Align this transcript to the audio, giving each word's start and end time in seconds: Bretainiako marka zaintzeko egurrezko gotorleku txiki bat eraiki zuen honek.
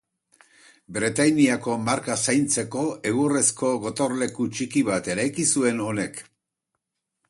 Bretainiako 0.95 1.75
marka 1.89 2.17
zaintzeko 2.27 2.87
egurrezko 3.11 3.71
gotorleku 3.87 4.49
txiki 4.57 4.87
bat 4.93 5.15
eraiki 5.17 5.51
zuen 5.57 5.89
honek. 5.91 6.25